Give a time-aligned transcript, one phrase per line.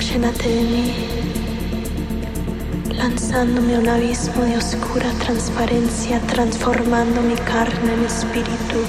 [0.00, 0.94] llénate de mí,
[2.96, 8.80] lanzándome a un abismo de oscura transparencia, transformando mi carne en espíritu,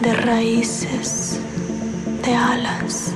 [0.00, 1.38] de raíces,
[2.24, 3.12] de alas.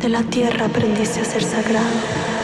[0.00, 2.37] De la tierra aprendiste a ser sagrado.